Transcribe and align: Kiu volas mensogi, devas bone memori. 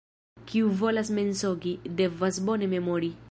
Kiu 0.51 0.71
volas 0.79 1.11
mensogi, 1.19 1.75
devas 2.01 2.43
bone 2.49 2.73
memori. 2.75 3.17